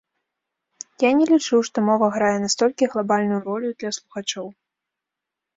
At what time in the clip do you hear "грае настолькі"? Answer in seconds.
2.15-2.89